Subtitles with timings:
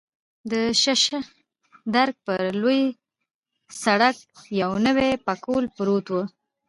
[0.51, 1.03] د شش
[1.95, 2.81] درک پر لوی
[3.83, 4.17] سړک
[4.61, 6.15] یو نوی پکول پروت و.